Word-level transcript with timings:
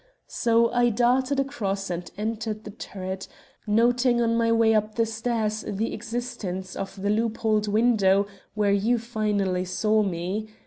So 0.25 0.71
I 0.71 0.89
darted 0.89 1.39
across 1.39 1.91
and 1.91 2.09
entered 2.17 2.63
the 2.63 2.71
turret, 2.71 3.27
noting 3.67 4.19
on 4.19 4.35
my 4.35 4.51
way 4.51 4.73
up 4.73 4.95
the 4.95 5.05
stairs 5.05 5.61
the 5.67 5.93
existence 5.93 6.75
of 6.75 6.99
the 6.99 7.11
loopholed 7.11 7.67
window 7.67 8.25
where 8.55 8.73
you 8.73 8.97
finally 8.97 9.63
saw 9.65 10.01
me. 10.01 10.47